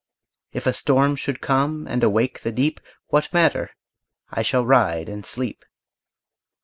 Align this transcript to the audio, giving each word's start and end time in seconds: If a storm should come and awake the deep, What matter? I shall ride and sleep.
If 0.51 0.65
a 0.65 0.73
storm 0.73 1.15
should 1.15 1.41
come 1.41 1.87
and 1.87 2.03
awake 2.03 2.41
the 2.41 2.51
deep, 2.51 2.81
What 3.09 3.31
matter? 3.31 3.69
I 4.31 4.41
shall 4.41 4.65
ride 4.65 5.07
and 5.07 5.23
sleep. 5.23 5.63